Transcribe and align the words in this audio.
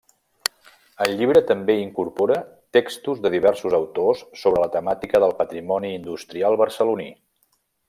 El 1.05 1.11
llibre 1.19 1.43
també 1.51 1.75
incorpora 1.81 2.37
textos 2.77 3.21
de 3.27 3.33
diversos 3.35 3.75
autors 3.81 4.25
sobre 4.45 4.65
la 4.65 4.71
temàtica 4.79 5.23
del 5.27 5.37
patrimoni 5.43 5.95
industrial 6.01 6.59
barceloní. 6.65 7.09